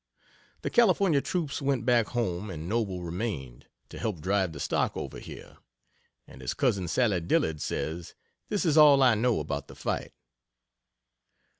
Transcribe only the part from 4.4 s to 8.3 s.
the stock over here. And, as Cousin Sally Dillard says,